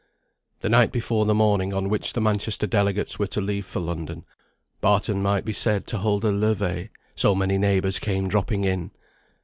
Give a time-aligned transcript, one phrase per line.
[0.61, 4.25] The night before the morning on which the Manchester delegates were to leave for London,
[4.79, 8.89] Barton might be said to hold a levée, so many neighbours came dropping in.